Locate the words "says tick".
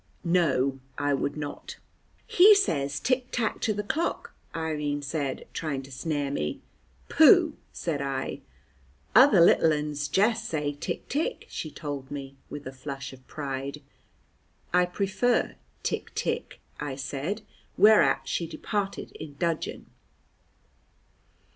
2.55-3.27, 10.45-11.07